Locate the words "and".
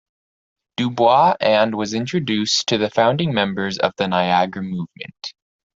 1.39-1.75